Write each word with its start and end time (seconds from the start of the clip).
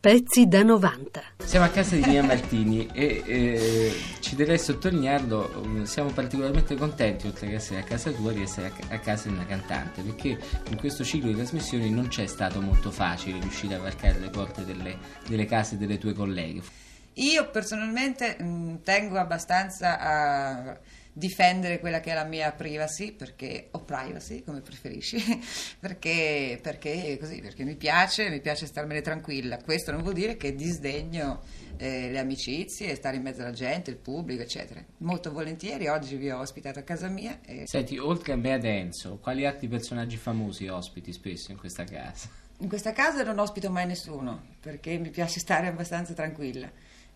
Pezzi 0.00 0.48
da 0.48 0.62
90. 0.62 1.20
Siamo 1.44 1.66
a 1.66 1.68
casa 1.68 1.94
di 1.94 2.02
Mia 2.06 2.22
Martini 2.22 2.88
e 2.90 3.22
eh, 3.22 3.94
ci 4.20 4.34
direi 4.34 4.58
sottolinearlo, 4.58 5.62
mm, 5.66 5.82
siamo 5.82 6.08
particolarmente 6.08 6.74
contenti, 6.74 7.26
oltre 7.26 7.48
che 7.48 7.56
essere 7.56 7.80
a 7.80 7.82
casa 7.82 8.10
tua, 8.10 8.32
di 8.32 8.40
essere 8.40 8.72
a 8.88 8.98
casa 8.98 9.28
di 9.28 9.34
una 9.34 9.44
cantante, 9.44 10.00
perché 10.00 10.38
in 10.70 10.76
questo 10.78 11.04
ciclo 11.04 11.28
di 11.28 11.34
trasmissioni 11.34 11.90
non 11.90 12.08
c'è 12.08 12.24
stato 12.24 12.62
molto 12.62 12.90
facile 12.90 13.40
riuscire 13.40 13.74
a 13.74 13.78
varcare 13.78 14.18
le 14.18 14.30
porte 14.30 14.64
delle, 14.64 14.96
delle 15.28 15.44
case 15.44 15.76
delle 15.76 15.98
tue 15.98 16.14
colleghe. 16.14 16.62
Io 17.12 17.50
personalmente 17.50 18.42
mh, 18.42 18.80
tengo 18.82 19.18
abbastanza 19.18 19.98
a 19.98 20.78
difendere 21.20 21.78
quella 21.78 22.00
che 22.00 22.10
è 22.10 22.14
la 22.14 22.24
mia 22.24 22.50
privacy, 22.50 23.12
perché, 23.12 23.68
o 23.72 23.80
privacy, 23.80 24.42
come 24.42 24.62
preferisci, 24.62 25.22
perché, 25.78 26.58
perché 26.60 27.18
così, 27.20 27.40
perché 27.40 27.62
mi 27.62 27.76
piace, 27.76 28.30
mi 28.30 28.40
piace 28.40 28.66
starmene 28.66 29.02
tranquilla. 29.02 29.62
Questo 29.62 29.92
non 29.92 30.00
vuol 30.02 30.14
dire 30.14 30.36
che 30.36 30.54
disdegno 30.54 31.42
eh, 31.76 32.10
le 32.10 32.18
amicizie, 32.18 32.94
stare 32.94 33.16
in 33.16 33.22
mezzo 33.22 33.42
alla 33.42 33.52
gente, 33.52 33.90
il 33.90 33.98
pubblico, 33.98 34.42
eccetera. 34.42 34.82
Molto 34.98 35.30
volentieri, 35.30 35.88
oggi 35.88 36.16
vi 36.16 36.30
ho 36.30 36.40
ospitato 36.40 36.78
a 36.78 36.82
casa 36.82 37.08
mia. 37.08 37.38
E... 37.44 37.64
Senti, 37.66 37.98
oltre 37.98 38.32
a 38.32 38.36
me 38.36 38.54
ad 38.54 38.64
Enzo, 38.64 39.18
quali 39.18 39.44
altri 39.44 39.68
personaggi 39.68 40.16
famosi 40.16 40.66
ospiti 40.68 41.12
spesso 41.12 41.52
in 41.52 41.58
questa 41.58 41.84
casa? 41.84 42.28
In 42.58 42.68
questa 42.68 42.92
casa 42.92 43.22
non 43.22 43.38
ospito 43.38 43.70
mai 43.70 43.86
nessuno, 43.86 44.42
perché 44.60 44.96
mi 44.98 45.10
piace 45.10 45.38
stare 45.38 45.66
abbastanza 45.66 46.14
tranquilla. 46.14 46.70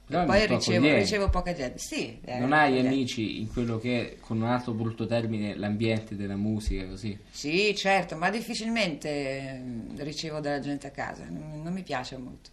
No, 0.06 0.24
poi 0.26 0.46
ricevo, 0.46 0.94
ricevo, 0.94 1.30
poca 1.30 1.54
gente. 1.54 1.78
Sì, 1.78 2.20
eh, 2.24 2.38
non 2.38 2.52
hai 2.52 2.78
amici 2.78 3.40
in 3.40 3.50
quello 3.50 3.78
che 3.78 4.00
è, 4.00 4.16
con 4.20 4.36
un 4.36 4.48
altro 4.48 4.72
brutto 4.72 5.06
termine, 5.06 5.56
l'ambiente 5.56 6.14
della 6.14 6.36
musica, 6.36 6.86
così? 6.86 7.18
Sì, 7.30 7.74
certo, 7.74 8.14
ma 8.14 8.28
difficilmente 8.28 9.60
mm, 9.62 9.98
ricevo 10.00 10.40
della 10.40 10.60
gente 10.60 10.88
a 10.88 10.90
casa, 10.90 11.24
non, 11.28 11.62
non 11.62 11.72
mi 11.72 11.82
piace 11.82 12.18
molto. 12.18 12.50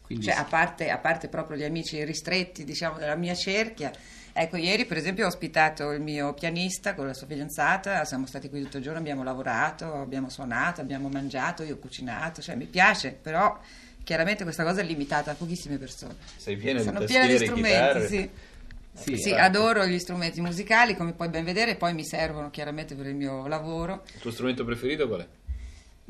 Quindi 0.00 0.24
cioè, 0.24 0.34
sì. 0.34 0.40
a, 0.40 0.44
parte, 0.44 0.90
a 0.90 0.98
parte 0.98 1.28
proprio 1.28 1.58
gli 1.58 1.64
amici 1.64 2.02
ristretti, 2.02 2.64
diciamo, 2.64 2.96
della 2.96 3.14
mia 3.14 3.34
cerchia. 3.34 3.92
Ecco, 4.32 4.56
ieri 4.56 4.86
per 4.86 4.96
esempio 4.96 5.24
ho 5.24 5.28
ospitato 5.28 5.90
il 5.90 6.00
mio 6.00 6.32
pianista 6.32 6.94
con 6.94 7.06
la 7.06 7.14
sua 7.14 7.26
fidanzata, 7.26 8.04
siamo 8.04 8.26
stati 8.26 8.48
qui 8.48 8.62
tutto 8.62 8.78
il 8.78 8.82
giorno, 8.82 8.98
abbiamo 8.98 9.22
lavorato, 9.22 9.92
abbiamo 9.92 10.30
suonato, 10.30 10.80
abbiamo 10.80 11.08
mangiato, 11.08 11.62
io 11.62 11.74
ho 11.74 11.78
cucinato, 11.78 12.40
cioè 12.40 12.54
mi 12.54 12.64
piace, 12.66 13.12
però 13.12 13.58
chiaramente 14.04 14.44
questa 14.44 14.64
cosa 14.64 14.80
è 14.80 14.84
limitata 14.84 15.32
a 15.32 15.34
pochissime 15.34 15.78
persone. 15.78 16.16
Sei 16.36 16.56
piena 16.56 16.80
Sono 16.80 17.00
di 17.00 17.06
piena 17.06 17.26
di 17.26 17.38
strumenti, 17.38 18.06
sì. 18.06 18.30
Sì, 18.92 19.16
sì 19.16 19.32
adoro 19.32 19.86
gli 19.86 19.98
strumenti 19.98 20.40
musicali, 20.40 20.96
come 20.96 21.12
puoi 21.12 21.28
ben 21.28 21.44
vedere, 21.44 21.76
poi 21.76 21.94
mi 21.94 22.04
servono 22.04 22.50
chiaramente 22.50 22.94
per 22.94 23.06
il 23.06 23.14
mio 23.14 23.46
lavoro. 23.46 24.02
Il 24.14 24.20
tuo 24.20 24.30
strumento 24.30 24.64
preferito 24.64 25.06
qual 25.06 25.20
è? 25.20 25.26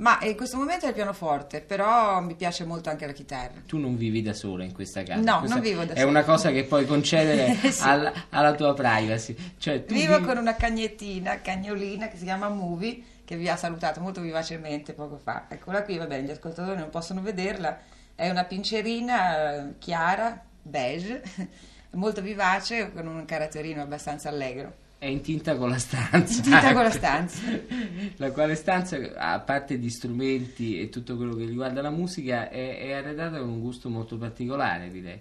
Ma 0.01 0.19
in 0.23 0.35
questo 0.35 0.57
momento 0.57 0.87
è 0.87 0.89
il 0.89 0.95
pianoforte, 0.95 1.61
però 1.61 2.21
mi 2.23 2.35
piace 2.35 2.65
molto 2.65 2.89
anche 2.89 3.05
la 3.05 3.13
chitarra. 3.13 3.61
Tu 3.67 3.77
non 3.77 3.99
vivi 3.99 4.23
da 4.23 4.33
sola 4.33 4.65
in 4.65 4.73
questa 4.73 5.03
casa? 5.03 5.21
No, 5.21 5.41
questa 5.41 5.57
non 5.57 5.63
vivo 5.63 5.81
da 5.81 5.89
sola. 5.89 6.01
È 6.01 6.03
una 6.05 6.25
cosa 6.25 6.51
che 6.51 6.65
puoi 6.65 6.87
concedere 6.87 7.55
sì. 7.71 7.83
alla, 7.83 8.11
alla, 8.31 8.55
tua 8.55 8.73
privacy. 8.73 9.37
Cioè, 9.59 9.85
vivo 9.87 10.15
vivi... 10.15 10.27
con 10.27 10.39
una 10.39 10.57
cagnettina, 10.57 11.43
cagnolina, 11.43 12.09
che 12.09 12.17
si 12.17 12.25
chiama 12.25 12.49
Movie, 12.49 12.99
che 13.31 13.37
vi 13.37 13.49
ha 13.49 13.55
salutato 13.55 14.01
molto 14.01 14.21
vivacemente 14.21 14.93
poco 14.93 15.17
fa. 15.17 15.47
Eccola 15.49 15.85
qui, 15.85 15.97
va 15.97 16.09
bene, 16.09 16.27
gli 16.27 16.33
ascoltatori 16.33 16.77
non 16.77 16.91
possono 16.91 17.23
vederla. 17.23 17.79
È 18.13 18.29
una 18.29 18.43
pincerina 18.43 19.69
eh, 19.69 19.79
chiara, 19.79 20.45
beige, 20.61 21.23
molto 21.95 22.23
vivace, 22.23 22.93
con 22.93 23.07
un 23.07 23.25
caratterino 23.25 23.83
abbastanza 23.83 24.31
allegro. 24.31 24.75
È 24.99 25.07
in 25.07 25.21
tinta 25.21 25.57
con 25.57 25.71
la 25.71 25.79
stanza. 25.79 26.17
In 26.17 26.43
tinta 26.43 26.73
con 26.73 26.83
la 26.83 26.91
stanza. 26.91 27.41
la 28.17 28.33
quale 28.33 28.57
stanza, 28.57 28.99
a 29.15 29.39
parte 29.39 29.79
gli 29.79 29.91
strumenti 29.91 30.81
e 30.81 30.89
tutto 30.89 31.17
quello 31.17 31.37
che 31.37 31.45
riguarda 31.45 31.81
la 31.83 31.91
musica, 31.91 32.49
è, 32.49 32.79
è 32.79 32.93
arredata 32.95 33.39
con 33.39 33.49
un 33.49 33.61
gusto 33.61 33.89
molto 33.89 34.19
particolare, 34.19 34.91
direi. 34.91 35.21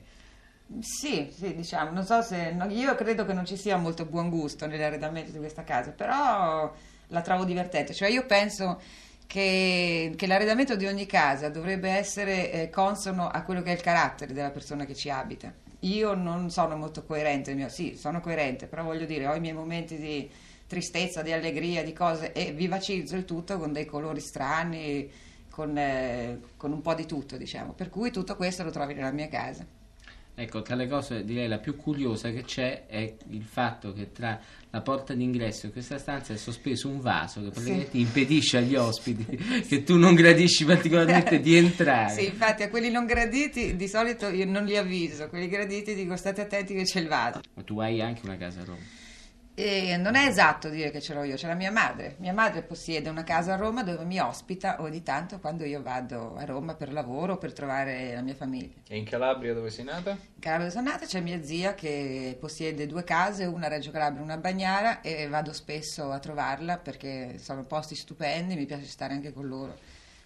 Sì, 0.79 1.29
sì, 1.31 1.53
diciamo, 1.53 1.91
non 1.91 2.03
so 2.03 2.23
se... 2.23 2.53
No, 2.53 2.65
io 2.71 2.95
credo 2.95 3.23
che 3.23 3.33
non 3.33 3.45
ci 3.45 3.55
sia 3.55 3.77
molto 3.77 4.05
buon 4.05 4.31
gusto 4.31 4.65
nell'arredamento 4.65 5.31
di 5.31 5.37
questa 5.37 5.63
casa, 5.63 5.91
però 5.91 6.73
la 7.09 7.21
trovo 7.21 7.43
divertente. 7.43 7.93
Cioè 7.93 8.09
io 8.09 8.25
penso 8.25 8.81
che, 9.27 10.13
che 10.15 10.27
l'arredamento 10.27 10.75
di 10.75 10.87
ogni 10.87 11.05
casa 11.05 11.49
dovrebbe 11.49 11.89
essere 11.89 12.51
eh, 12.51 12.69
consono 12.69 13.27
a 13.27 13.43
quello 13.43 13.61
che 13.61 13.71
è 13.71 13.75
il 13.75 13.81
carattere 13.81 14.33
della 14.33 14.49
persona 14.49 14.85
che 14.85 14.95
ci 14.95 15.09
abita. 15.09 15.53
Io 15.81 16.13
non 16.13 16.49
sono 16.49 16.75
molto 16.75 17.05
coerente, 17.05 17.53
mio, 17.53 17.69
sì, 17.69 17.95
sono 17.95 18.19
coerente, 18.19 18.67
però 18.67 18.83
voglio 18.83 19.05
dire, 19.05 19.27
ho 19.27 19.35
i 19.35 19.39
miei 19.39 19.53
momenti 19.53 19.97
di 19.97 20.29
tristezza, 20.67 21.21
di 21.21 21.31
allegria, 21.31 21.83
di 21.83 21.93
cose 21.93 22.31
e 22.33 22.51
vivacizzo 22.51 23.15
il 23.15 23.25
tutto 23.25 23.57
con 23.57 23.71
dei 23.71 23.85
colori 23.85 24.19
strani, 24.19 25.09
con, 25.49 25.77
eh, 25.77 26.39
con 26.57 26.71
un 26.71 26.81
po' 26.81 26.93
di 26.93 27.05
tutto, 27.05 27.37
diciamo. 27.37 27.73
Per 27.73 27.89
cui 27.89 28.11
tutto 28.11 28.35
questo 28.35 28.63
lo 28.63 28.71
trovi 28.71 28.93
nella 28.93 29.11
mia 29.11 29.27
casa. 29.27 29.65
Ecco, 30.41 30.61
tra 30.61 30.75
le 30.75 30.87
cose 30.87 31.25
direi 31.25 31.49
la 31.49 31.57
più 31.57 31.75
curiosa 31.75 32.31
che 32.31 32.43
c'è 32.43 32.85
è 32.85 33.13
il 33.31 33.43
fatto 33.43 33.91
che 33.91 34.13
tra 34.13 34.39
la 34.69 34.79
porta 34.79 35.13
d'ingresso 35.13 35.67
e 35.67 35.71
questa 35.71 35.97
stanza 35.97 36.31
è 36.31 36.37
sospeso 36.37 36.87
un 36.87 37.01
vaso 37.01 37.43
che 37.43 37.49
praticamente 37.49 37.91
sì. 37.91 37.99
impedisce 37.99 38.57
agli 38.59 38.75
ospiti 38.75 39.25
che 39.67 39.83
tu 39.83 39.97
non 39.97 40.15
gradisci 40.15 40.63
particolarmente 40.63 41.41
di 41.41 41.57
entrare. 41.57 42.13
Sì, 42.13 42.27
infatti 42.27 42.63
a 42.63 42.69
quelli 42.69 42.89
non 42.89 43.05
graditi 43.05 43.75
di 43.75 43.87
solito 43.89 44.29
io 44.29 44.45
non 44.45 44.63
li 44.63 44.77
avviso, 44.77 45.27
quelli 45.27 45.49
graditi 45.49 45.93
dico 45.93 46.15
state 46.15 46.39
attenti 46.39 46.73
che 46.73 46.83
c'è 46.83 47.01
il 47.01 47.09
vaso. 47.09 47.41
Ma 47.55 47.63
tu 47.63 47.77
hai 47.81 47.99
anche 47.99 48.21
una 48.23 48.37
casa 48.37 48.61
a 48.61 48.63
Roma. 48.63 49.08
E 49.61 49.97
non 49.97 50.15
è 50.15 50.25
esatto 50.25 50.69
dire 50.69 50.89
che 50.89 51.01
ce 51.01 51.13
l'ho 51.13 51.23
io, 51.23 51.35
c'è 51.35 51.45
la 51.45 51.53
mia 51.53 51.69
madre. 51.69 52.15
Mia 52.19 52.31
madre 52.31 52.61
possiede 52.61 53.09
una 53.09 53.25
casa 53.25 53.55
a 53.55 53.57
Roma 53.57 53.83
dove 53.83 54.05
mi 54.05 54.17
ospita 54.17 54.81
ogni 54.81 55.03
tanto 55.03 55.37
quando 55.39 55.65
io 55.65 55.81
vado 55.81 56.37
a 56.37 56.45
Roma 56.45 56.75
per 56.75 56.93
lavoro 56.93 57.33
o 57.33 57.37
per 57.37 57.51
trovare 57.51 58.13
la 58.13 58.21
mia 58.21 58.35
famiglia. 58.35 58.75
E 58.87 58.95
in 58.95 59.03
Calabria 59.03 59.53
dove 59.53 59.69
sei 59.69 59.83
nata? 59.83 60.11
In 60.11 60.39
Calabria 60.39 60.69
dove 60.69 60.79
sono 60.79 60.89
nata 60.89 61.05
c'è 61.05 61.19
mia 61.19 61.43
zia 61.43 61.73
che 61.73 62.37
possiede 62.39 62.87
due 62.87 63.03
case, 63.03 63.43
una 63.43 63.65
a 63.65 63.67
Reggio 63.67 63.91
Calabria 63.91 64.21
e 64.21 64.23
una 64.23 64.35
a 64.35 64.37
Bagnara 64.37 65.01
e 65.01 65.27
vado 65.27 65.51
spesso 65.51 66.09
a 66.09 66.19
trovarla 66.19 66.77
perché 66.77 67.37
sono 67.37 67.65
posti 67.65 67.95
stupendi, 67.95 68.55
mi 68.55 68.65
piace 68.65 68.85
stare 68.85 69.11
anche 69.11 69.33
con 69.33 69.45
loro. 69.45 69.77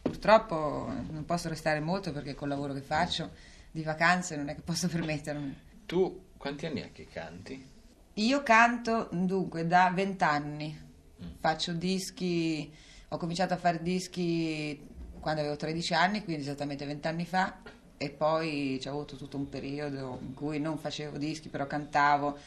Purtroppo 0.04 0.94
non 1.10 1.26
posso 1.26 1.50
restare 1.50 1.80
molto 1.80 2.12
perché 2.12 2.36
col 2.36 2.50
lavoro 2.50 2.74
che 2.74 2.82
faccio 2.82 3.32
di 3.72 3.82
vacanze 3.82 4.36
non 4.36 4.50
è 4.50 4.54
che 4.54 4.62
posso 4.62 4.88
permettermi. 4.88 5.58
Tu 5.88 6.26
quanti 6.38 6.68
anni 6.68 6.84
hai 6.84 6.92
che 6.92 7.08
canti? 7.08 7.73
Io 8.18 8.44
canto 8.44 9.10
dunque 9.12 9.66
da 9.66 9.90
vent'anni, 9.92 10.72
mm. 10.72 11.28
faccio 11.40 11.74
dischi, 11.74 12.72
ho 13.08 13.18
cominciato 13.18 13.56
a 13.56 13.58
fare 13.58 13.82
dischi 13.82 14.88
quando 15.20 15.42
avevo 15.42 15.56
13 15.56 15.94
anni, 15.96 16.24
quindi 16.24 16.44
esattamente 16.44 16.86
vent'anni 16.86 17.26
fa, 17.26 17.62
e 17.98 18.12
poi 18.12 18.78
c'è 18.80 18.90
avuto 18.90 19.16
tutto 19.16 19.38
un 19.38 19.50
periodo 19.50 20.20
in 20.22 20.36
cui 20.36 20.60
non 20.60 20.78
facevo 20.78 21.18
dischi, 21.18 21.50
però 21.50 21.66
cantavo 21.66 22.38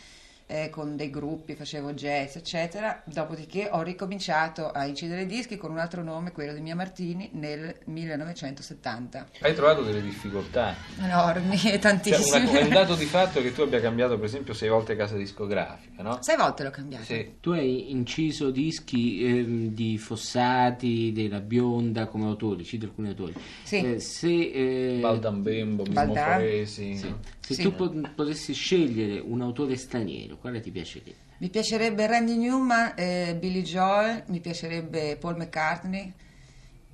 eh, 0.46 0.70
con 0.70 0.96
dei 0.96 1.10
gruppi, 1.10 1.54
facevo 1.54 1.92
jazz, 1.92 2.36
eccetera. 2.36 3.02
Dopodiché 3.04 3.68
ho 3.70 3.82
ricominciato 3.82 4.70
a 4.70 4.86
incidere 4.86 5.26
dischi 5.26 5.56
con 5.56 5.72
un 5.72 5.78
altro 5.78 6.02
nome, 6.02 6.30
quello 6.32 6.52
di 6.52 6.60
Mia 6.60 6.76
Martini, 6.76 7.30
nel 7.32 7.74
1970. 7.84 9.26
Hai 9.40 9.54
trovato 9.54 9.82
delle 9.82 10.00
difficoltà? 10.00 10.74
Enormi, 11.00 11.58
tantissime. 11.80 12.46
Cioè, 12.46 12.50
una, 12.50 12.58
è 12.60 12.62
un 12.62 12.68
dato 12.70 12.94
di 12.94 13.06
fatto 13.06 13.42
che 13.42 13.52
tu 13.52 13.62
abbia 13.62 13.80
cambiato, 13.80 14.16
per 14.16 14.26
esempio, 14.26 14.54
sei 14.54 14.68
volte 14.68 14.94
casa 14.94 15.16
discografica, 15.16 16.02
no? 16.02 16.18
Sei 16.20 16.36
volte 16.36 16.62
l'ho 16.62 16.70
cambiato. 16.70 17.04
Sì. 17.04 17.34
Tu 17.40 17.50
hai 17.50 17.90
inciso 17.90 18.50
dischi 18.50 19.24
ehm, 19.24 19.68
di 19.74 19.98
Fossati, 19.98 21.10
della 21.12 21.40
Bionda 21.40 22.06
come 22.06 22.26
autori, 22.26 22.64
cito 22.64 22.86
alcuni 22.86 23.08
autori. 23.08 23.34
Sì. 23.64 23.94
Eh, 23.94 24.00
se, 24.00 24.28
eh... 24.28 24.98
Baldan 25.00 25.42
Bembo, 25.42 25.82
Mimmo 25.84 26.14
Foresi. 26.14 26.96
Sì. 26.96 27.08
No? 27.08 27.34
Se 27.46 27.54
sì. 27.54 27.62
tu 27.62 28.00
potessi 28.12 28.52
scegliere 28.52 29.20
un 29.20 29.40
autore 29.40 29.76
straniero, 29.76 30.36
quale 30.36 30.58
ti 30.58 30.72
piacerebbe? 30.72 31.14
Mi 31.38 31.48
piacerebbe 31.48 32.04
Randy 32.04 32.34
Newman, 32.34 32.94
eh, 32.96 33.36
Billy 33.38 33.62
Joel, 33.62 34.24
mi 34.26 34.40
piacerebbe 34.40 35.16
Paul 35.16 35.36
McCartney, 35.36 36.12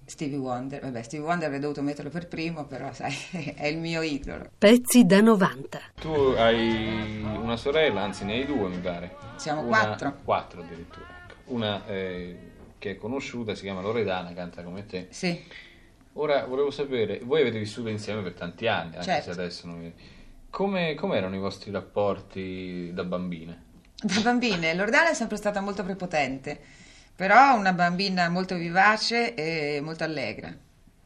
Stevie 0.05 0.37
Wonder. 0.37 0.83
Vabbè, 0.83 1.03
Stevie 1.05 1.25
Wonder 1.25 1.47
avrei 1.47 1.59
dovuto 1.59 1.81
metterlo 1.81 2.11
per 2.11 2.29
primo, 2.29 2.67
però 2.67 2.93
sai, 2.93 3.15
è 3.57 3.65
il 3.65 3.79
mio 3.79 4.03
idolo. 4.03 4.51
Pezzi 4.59 5.07
da 5.07 5.23
90. 5.23 5.81
Tu 5.99 6.11
hai 6.11 7.23
una 7.23 7.57
sorella, 7.57 8.03
anzi 8.03 8.27
ne 8.27 8.35
hai 8.35 8.45
due 8.45 8.69
mi 8.69 8.79
pare. 8.79 9.17
Siamo 9.37 9.63
una, 9.63 9.79
quattro. 9.79 10.19
Quattro 10.23 10.61
addirittura. 10.61 11.07
Ecco. 11.29 11.35
Una 11.55 11.87
eh, 11.87 12.37
che 12.77 12.91
è 12.91 12.97
conosciuta, 12.99 13.55
si 13.55 13.63
chiama 13.63 13.81
Loredana, 13.81 14.35
canta 14.35 14.63
come 14.63 14.85
te. 14.85 15.07
Sì. 15.09 15.43
Ora 16.13 16.45
volevo 16.45 16.71
sapere, 16.71 17.21
voi 17.25 17.41
avete 17.41 17.59
vissuto 17.59 17.89
insieme 17.89 18.21
per 18.21 18.35
tanti 18.35 18.67
anni, 18.67 18.97
anche 18.97 19.05
certo. 19.05 19.33
se 19.33 19.41
adesso 19.41 19.67
non 19.67 19.81
vi 19.81 20.21
come, 20.53 20.95
come 20.95 21.17
erano 21.17 21.35
i 21.35 21.39
vostri 21.39 21.71
rapporti 21.71 22.91
da 22.93 23.05
bambine? 23.05 23.71
Da 24.03 24.21
bambine, 24.21 24.75
Loredana 24.75 25.09
è 25.09 25.15
sempre 25.15 25.39
stata 25.39 25.63
molto 25.63 25.83
prepotente, 25.83 26.61
però 27.17 27.57
una 27.57 27.73
bambina 27.73 28.29
molto 28.29 28.55
vivace 28.57 29.33
e 29.35 29.81
molto 29.81 30.05
allegra 30.05 30.55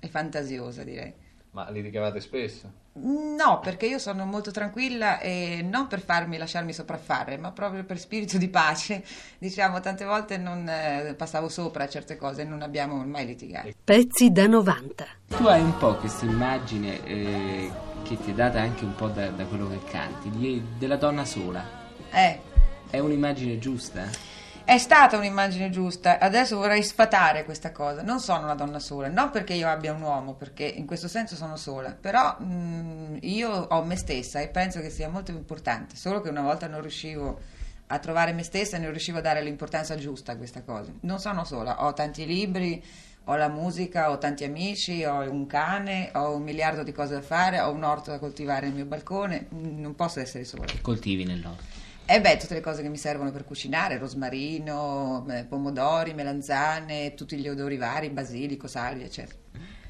e 0.00 0.08
fantasiosa 0.08 0.82
direi. 0.82 1.14
Ma 1.52 1.70
litigavate 1.70 2.20
spesso? 2.20 2.84
No, 2.94 3.60
perché 3.60 3.86
io 3.86 3.98
sono 3.98 4.24
molto 4.24 4.50
tranquilla 4.50 5.20
e 5.20 5.60
non 5.62 5.86
per 5.86 6.00
farmi 6.00 6.38
lasciarmi 6.38 6.72
sopraffare, 6.72 7.38
ma 7.38 7.52
proprio 7.52 7.84
per 7.84 8.00
spirito 8.00 8.38
di 8.38 8.48
pace. 8.48 9.04
Diciamo, 9.38 9.78
tante 9.80 10.04
volte 10.04 10.38
non 10.38 10.68
eh, 10.68 11.14
passavo 11.16 11.48
sopra 11.48 11.84
a 11.84 11.88
certe 11.88 12.16
cose 12.16 12.42
e 12.42 12.44
non 12.44 12.62
abbiamo 12.62 12.96
mai 13.04 13.26
litigato. 13.26 13.68
Pezzi 13.84 14.32
da 14.32 14.46
90. 14.46 15.06
Tu 15.28 15.44
hai 15.46 15.62
un 15.62 15.76
po' 15.78 15.94
questa 15.96 16.24
immagine 16.24 17.04
eh, 17.04 17.70
che 18.06 18.18
ti 18.18 18.30
è 18.30 18.34
data 18.34 18.60
anche 18.60 18.84
un 18.84 18.94
po' 18.94 19.08
da, 19.08 19.28
da 19.28 19.44
quello 19.44 19.68
che 19.68 19.82
canti, 19.90 20.30
di- 20.30 20.62
della 20.78 20.96
donna 20.96 21.24
sola. 21.24 21.64
Eh, 22.12 22.40
È 22.90 22.98
un'immagine 22.98 23.58
giusta? 23.58 24.08
È 24.64 24.78
stata 24.78 25.16
un'immagine 25.16 25.70
giusta, 25.70 26.18
adesso 26.18 26.56
vorrei 26.56 26.82
sfatare 26.82 27.44
questa 27.44 27.70
cosa. 27.70 28.02
Non 28.02 28.18
sono 28.18 28.44
una 28.44 28.54
donna 28.56 28.80
sola, 28.80 29.08
non 29.08 29.30
perché 29.30 29.54
io 29.54 29.68
abbia 29.68 29.92
un 29.92 30.02
uomo, 30.02 30.34
perché 30.34 30.64
in 30.64 30.86
questo 30.86 31.06
senso 31.06 31.36
sono 31.36 31.56
sola, 31.56 31.96
però 31.98 32.36
mh, 32.40 33.18
io 33.22 33.48
ho 33.50 33.84
me 33.84 33.96
stessa 33.96 34.40
e 34.40 34.48
penso 34.48 34.80
che 34.80 34.90
sia 34.90 35.08
molto 35.08 35.30
importante, 35.30 35.94
solo 35.94 36.20
che 36.20 36.30
una 36.30 36.42
volta 36.42 36.66
non 36.66 36.80
riuscivo 36.80 37.38
a 37.88 37.98
trovare 38.00 38.32
me 38.32 38.42
stessa 38.42 38.76
e 38.76 38.80
non 38.80 38.90
riuscivo 38.90 39.18
a 39.18 39.20
dare 39.20 39.40
l'importanza 39.42 39.94
giusta 39.94 40.32
a 40.32 40.36
questa 40.36 40.62
cosa. 40.62 40.90
Non 41.02 41.20
sono 41.20 41.44
sola, 41.44 41.84
ho 41.84 41.92
tanti 41.92 42.26
libri, 42.26 42.82
ho 43.28 43.34
la 43.36 43.48
musica, 43.48 44.10
ho 44.10 44.18
tanti 44.18 44.44
amici, 44.44 45.04
ho 45.04 45.18
un 45.30 45.46
cane, 45.46 46.10
ho 46.14 46.36
un 46.36 46.42
miliardo 46.42 46.82
di 46.84 46.92
cose 46.92 47.14
da 47.14 47.22
fare, 47.22 47.58
ho 47.60 47.70
un 47.72 47.82
orto 47.82 48.10
da 48.10 48.18
coltivare 48.18 48.66
nel 48.66 48.74
mio 48.74 48.84
balcone, 48.84 49.46
non 49.50 49.94
posso 49.96 50.20
essere 50.20 50.44
sola. 50.44 50.64
Che 50.64 50.80
coltivi 50.80 51.24
nell'orto? 51.24 51.64
E 52.06 52.20
beh, 52.20 52.36
tutte 52.36 52.54
le 52.54 52.60
cose 52.60 52.82
che 52.82 52.88
mi 52.88 52.96
servono 52.96 53.32
per 53.32 53.44
cucinare, 53.44 53.98
rosmarino, 53.98 55.26
eh, 55.28 55.44
pomodori, 55.44 56.14
melanzane, 56.14 57.14
tutti 57.14 57.36
gli 57.36 57.48
odori 57.48 57.76
vari, 57.76 58.10
basilico, 58.10 58.68
salvia, 58.68 59.06
eccetera. 59.06 59.38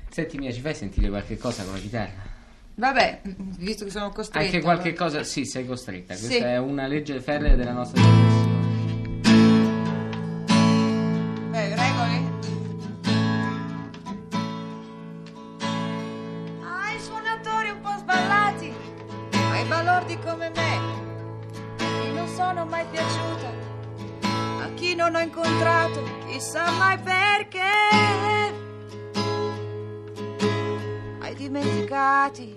Senti 0.08 0.38
Mia, 0.38 0.50
ci 0.50 0.60
fai 0.60 0.74
sentire 0.74 1.10
qualche 1.10 1.36
cosa 1.36 1.62
con 1.64 1.74
la 1.74 1.78
chitarra? 1.78 2.34
Vabbè, 2.76 3.20
visto 3.58 3.84
che 3.84 3.90
sono 3.90 4.08
costretta... 4.10 4.46
Anche 4.46 4.60
qualche 4.62 4.94
cosa, 4.94 5.22
sì, 5.24 5.44
sei 5.44 5.66
costretta. 5.66 6.14
Questa 6.14 6.28
Sì. 6.28 6.36
è 6.38 6.56
una 6.58 6.86
legge 6.86 7.20
ferrea 7.20 7.54
della 7.54 7.72
nostra 7.72 8.00
trasmissione. 8.00 8.45
Balordi 19.66 20.18
come 20.20 20.50
me, 20.54 20.78
a 21.78 22.12
non 22.12 22.28
sono 22.28 22.64
mai 22.64 22.84
piaciuta, 22.90 23.50
a 24.62 24.68
chi 24.74 24.94
non 24.94 25.14
ho 25.14 25.18
incontrato, 25.18 26.02
chissà 26.26 26.70
mai 26.70 26.98
perché. 26.98 27.60
Ai 31.20 31.34
dimenticati, 31.34 32.56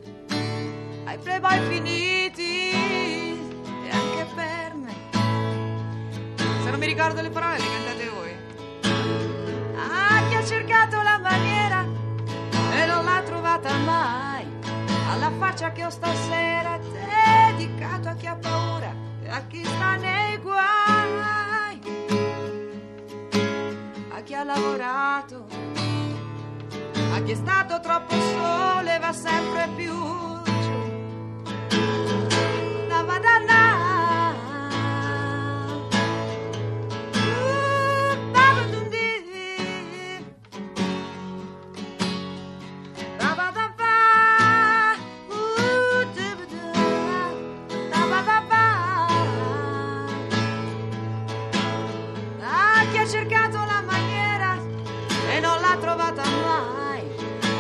ai 1.06 1.18
playboy 1.18 1.60
finiti, 1.70 2.70
e 2.72 3.90
anche 3.90 4.28
per 4.36 4.76
me. 4.76 4.94
Se 6.64 6.70
non 6.70 6.80
mi 6.80 6.86
ricordo 6.86 7.22
le 7.22 7.30
parole, 7.30 7.58
le 7.58 7.66
cantate 7.66 8.10
voi. 8.10 8.36
Ah, 9.76 10.22
chi 10.28 10.36
ha 10.36 10.46
cercato 10.46 11.02
la 11.02 11.18
maniera 11.18 11.84
e 12.74 12.86
non 12.86 13.04
l'ha 13.04 13.22
trovata 13.26 13.76
mai. 13.78 14.29
Alla 15.22 15.32
faccia 15.38 15.74
che 15.74 15.84
ho 15.84 15.90
stasera, 15.90 16.80
dedicato 17.58 18.08
a 18.08 18.14
chi 18.14 18.26
ha 18.26 18.36
paura 18.36 18.96
e 19.22 19.30
a 19.30 19.46
chi 19.48 19.66
sta 19.66 19.96
nei 19.96 20.38
guai. 20.38 21.80
A 24.12 24.22
chi 24.22 24.34
ha 24.34 24.44
lavorato, 24.46 25.46
a 27.14 27.22
chi 27.22 27.32
è 27.32 27.36
stato 27.36 27.82
troppo 27.82 28.14
solo 28.14 28.90
e 28.90 28.98
va 28.98 29.12
sempre 29.12 29.68
più 29.76 30.39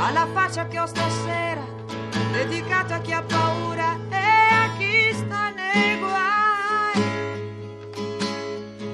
Alla 0.10 0.26
faccia 0.34 0.66
che 0.68 0.80
ho 0.80 0.88
stasera, 0.88 1.64
dedicato 2.32 2.96
a 2.96 2.98
chi 2.98 3.14
ha 3.14 3.22
paura 3.22 3.96
e 4.10 4.16
a 4.16 4.72
chi 4.76 5.14
sta 5.14 5.52
nei 5.52 6.00
guai. 6.00 7.04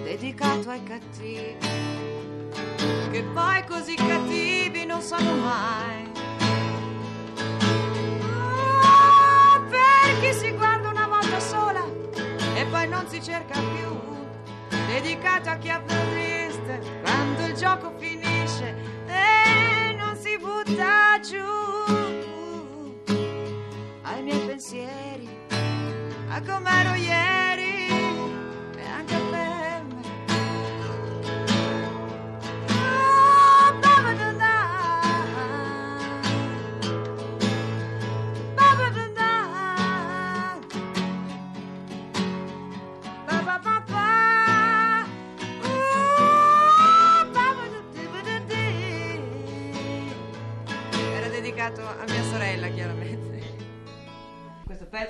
Dedicato 0.04 0.70
ai 0.72 0.84
cattivi, 0.84 1.56
che 3.12 3.24
poi 3.34 3.64
così 3.66 3.96
cattivi 3.96 4.84
non 4.84 5.02
sono 5.02 5.36
mai. 5.36 6.12
Ah, 8.84 9.62
per 9.70 10.20
chi 10.20 10.34
si 10.34 10.52
guarda 10.52 10.90
una 10.90 11.08
volta 11.08 11.40
sola 11.40 11.86
e 12.56 12.66
poi 12.66 12.90
non 12.90 13.08
si 13.08 13.24
cerca 13.24 13.58
più. 13.58 13.98
Dedicato 14.88 15.50
a 15.50 15.56
chi 15.56 15.70
è 15.70 15.82
triste 15.86 17.00
quando 17.02 17.46
il 17.46 17.54
gioco 17.54 17.94
finisce 17.98 18.76
e 19.08 19.45
butta 20.66 21.20
giù. 21.22 21.44
Ai 24.02 24.24
miei 24.24 24.40
pensieri, 24.48 25.30
a 26.30 26.42
com'ero 26.42 26.96
ieri 26.96 27.45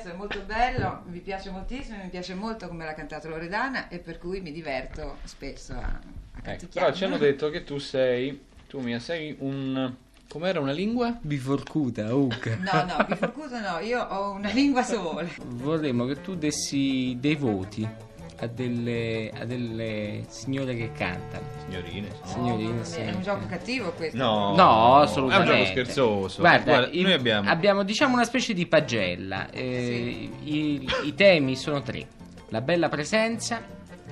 pezzo 0.05 0.09
è 0.09 0.13
molto 0.13 0.41
bello, 0.45 1.03
mi 1.07 1.19
piace 1.19 1.49
moltissimo, 1.49 1.97
mi 2.01 2.09
piace 2.09 2.35
molto 2.35 2.67
come 2.67 2.85
l'ha 2.85 2.93
cantato 2.93 3.27
Loredana 3.27 3.87
e 3.87 3.97
per 3.97 4.19
cui 4.19 4.39
mi 4.39 4.51
diverto 4.51 5.17
spesso 5.23 5.73
a, 5.73 5.99
a 6.43 6.51
Ecco, 6.51 6.67
però 6.71 6.91
ci 6.93 7.03
hanno 7.05 7.17
detto 7.17 7.49
che 7.49 7.63
tu 7.63 7.79
sei, 7.79 8.39
tu 8.67 8.79
Mia, 8.79 8.99
sei 8.99 9.35
un... 9.39 9.91
com'era 10.27 10.59
una 10.59 10.71
lingua? 10.71 11.17
Biforcuta, 11.19 12.13
Ug. 12.13 12.57
No, 12.59 12.85
no, 12.85 13.05
biforcuto 13.07 13.59
no, 13.59 13.79
io 13.79 14.03
ho 14.03 14.31
una 14.31 14.51
lingua 14.51 14.83
sola. 14.83 15.27
Vorremmo 15.43 16.05
che 16.05 16.21
tu 16.21 16.35
dessi 16.35 17.17
dei 17.19 17.35
voti 17.35 17.87
a 18.37 18.47
delle, 18.47 19.31
a 19.33 19.45
delle 19.45 20.23
signore 20.27 20.75
che 20.75 20.91
cantano. 20.91 21.45
Signorine. 21.67 22.07
sì. 22.23 22.31
Signorine, 22.33 22.79
Oh, 22.79 22.83
sì. 22.83 22.99
È 22.99 23.11
un 23.11 23.21
gioco 23.21 23.45
cattivo 23.47 23.91
questo. 23.93 24.17
No, 24.17 24.55
No, 24.55 24.95
assolutamente. 24.97 25.51
È 25.53 25.57
un 25.57 25.63
gioco 25.63 25.71
scherzoso. 25.71 26.39
Guarda, 26.41 26.87
il- 26.87 27.01
noi 27.03 27.13
abbiamo... 27.13 27.83
diciamo 27.83 28.13
una 28.13 28.23
specie 28.25 28.53
di 28.53 28.65
pagella. 28.67 29.49
Eh, 29.49 30.29
i, 30.43 30.87
I 31.05 31.13
temi 31.15 31.55
sono 31.55 31.81
tre: 31.81 32.07
la 32.49 32.61
bella 32.61 32.89
presenza, 32.89 33.61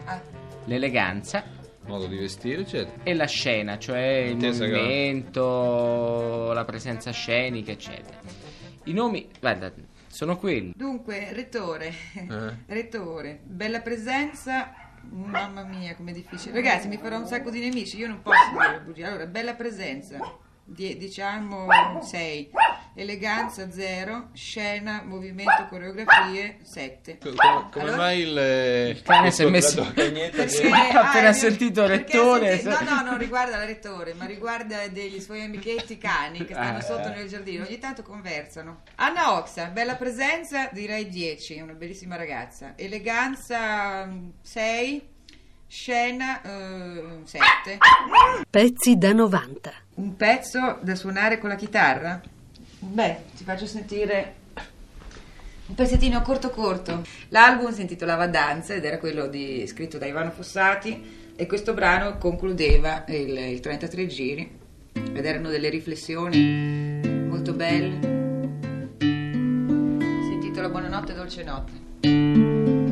Ah, 0.05 0.21
l'eleganza 0.65 1.43
modo 1.85 2.07
di 2.07 2.15
vestire, 2.17 2.61
eccetera. 2.61 3.03
e 3.03 3.13
la 3.13 3.25
scena, 3.27 3.77
cioè 3.77 3.99
il 4.25 4.31
Intesa 4.31 4.63
che- 4.65 4.71
movimento, 4.71 6.53
la 6.53 6.63
presenza 6.63 7.11
scenica, 7.11 7.71
eccetera. 7.71 8.17
I 8.85 8.93
nomi, 8.93 9.27
guarda, 9.39 9.71
sono 10.13 10.37
quelli. 10.37 10.73
Dunque, 10.75 11.33
rettore, 11.33 11.91
Eh. 12.13 12.55
rettore, 12.73 13.39
bella 13.43 13.81
presenza, 13.81 14.73
mamma 15.09 15.63
mia 15.63 15.95
com'è 15.95 16.11
difficile. 16.11 16.53
Ragazzi, 16.53 16.87
mi 16.87 16.97
farò 16.97 17.17
un 17.17 17.25
sacco 17.25 17.49
di 17.49 17.59
nemici, 17.59 17.97
io 17.97 18.07
non 18.07 18.21
posso 18.21 18.37
dire 18.51 18.81
bugie. 18.81 19.05
Allora, 19.05 19.25
bella 19.25 19.55
presenza, 19.55 20.19
die- 20.63 20.97
diciamo 20.97 21.67
6, 22.01 22.51
eleganza 22.95 23.71
0, 23.71 24.29
scena, 24.33 25.01
movimento, 25.03 25.67
coreografie 25.69 26.57
7. 26.63 27.17
Co- 27.17 27.31
Come, 27.35 27.69
come 27.71 27.83
Allora? 27.85 27.97
mai 27.97 28.19
il... 28.21 28.91
Il 28.95 29.01
cane 29.01 29.31
si 29.31 29.43
è 29.43 29.49
messo- 29.49 29.91
Perché- 29.93 30.47
Sì, 30.47 30.67
ha 30.67 31.09
appena 31.09 31.29
ah, 31.29 31.33
sentito 31.33 31.85
rettore, 31.87 32.53
ha 32.53 32.59
sa- 32.59 32.79
No, 32.81 32.95
no, 32.95 33.09
non 33.09 33.17
riguarda 33.17 33.57
la 33.57 33.65
rettore, 33.65 34.13
ma 34.13 34.25
riguarda 34.25 34.87
degli 34.89 35.19
suoi 35.19 35.41
amichetti 35.43 35.97
cani 35.97 36.45
che 36.45 36.53
stanno 36.53 36.77
Ah, 36.77 36.81
sotto 36.81 37.07
eh. 37.11 37.15
nel 37.15 37.27
giardino. 37.27 37.65
Ogni 37.65 37.79
tanto 37.79 38.03
conversano. 38.03 38.81
Anna 38.95 39.37
Oxa, 39.37 39.65
bella 39.67 39.95
presenza, 39.95 40.69
direi 40.71 41.07
10, 41.09 41.55
è 41.55 41.61
una 41.61 41.73
bellissima 41.73 42.15
ragazza. 42.15 42.73
Eleganza 42.75 44.07
6, 44.41 45.07
scena 45.67 46.41
7. 47.23 47.77
Pezzi 48.49 48.97
da 48.97 49.11
90. 49.13 49.71
Un 49.95 50.15
pezzo 50.15 50.77
da 50.81 50.95
suonare 50.95 51.37
con 51.39 51.49
la 51.49 51.55
chitarra? 51.55 52.21
Beh, 52.91 53.17
ti 53.35 53.43
faccio 53.43 53.65
sentire 53.65 54.35
un 55.67 55.75
pezzettino 55.75 56.21
corto 56.21 56.49
corto. 56.49 57.01
L'album 57.29 57.71
si 57.71 57.81
intitolava 57.81 58.27
Danze 58.27 58.75
ed 58.75 58.85
era 58.85 58.99
quello 58.99 59.27
di, 59.27 59.65
scritto 59.67 59.97
da 59.97 60.05
Ivano 60.05 60.31
Fossati 60.31 61.31
e 61.35 61.45
questo 61.47 61.73
brano 61.73 62.17
concludeva 62.17 63.05
il, 63.07 63.37
il 63.37 63.59
33 63.59 64.07
giri 64.07 64.59
ed 64.93 65.25
erano 65.25 65.49
delle 65.49 65.69
riflessioni 65.69 67.01
molto 67.27 67.53
belle. 67.53 67.99
Si 68.99 70.33
intitola 70.33 70.69
Buonanotte 70.69 71.13
dolce 71.13 71.43
notte. 71.43 72.82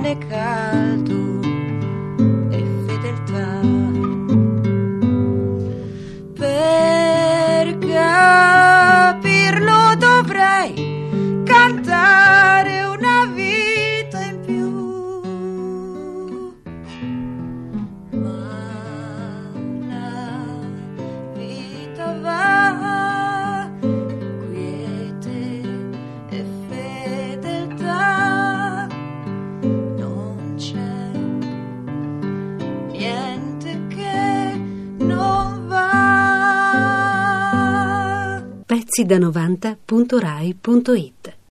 Notte, 0.00 0.26
pane 0.28 1.23
Pezzi 38.94 39.08
da 39.08 39.18
90.rai.it 39.18 41.23